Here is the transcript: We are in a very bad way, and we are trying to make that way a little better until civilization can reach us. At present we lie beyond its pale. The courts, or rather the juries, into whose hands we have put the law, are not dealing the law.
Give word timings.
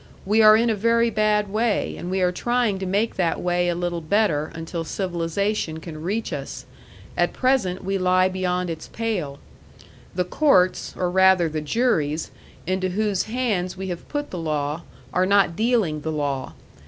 We 0.25 0.41
are 0.41 0.57
in 0.57 0.71
a 0.71 0.75
very 0.75 1.11
bad 1.11 1.49
way, 1.53 1.95
and 1.95 2.09
we 2.09 2.21
are 2.21 2.31
trying 2.31 2.79
to 2.79 2.87
make 2.87 3.17
that 3.17 3.39
way 3.39 3.69
a 3.69 3.75
little 3.75 4.01
better 4.01 4.51
until 4.55 4.83
civilization 4.83 5.79
can 5.79 6.01
reach 6.01 6.33
us. 6.33 6.65
At 7.15 7.33
present 7.33 7.83
we 7.83 7.99
lie 7.99 8.27
beyond 8.27 8.71
its 8.71 8.87
pale. 8.87 9.37
The 10.15 10.25
courts, 10.25 10.95
or 10.97 11.11
rather 11.11 11.47
the 11.49 11.61
juries, 11.61 12.31
into 12.65 12.89
whose 12.89 13.25
hands 13.29 13.77
we 13.77 13.89
have 13.89 14.09
put 14.09 14.31
the 14.31 14.39
law, 14.39 14.81
are 15.13 15.27
not 15.27 15.55
dealing 15.55 16.01
the 16.01 16.11
law. 16.11 16.53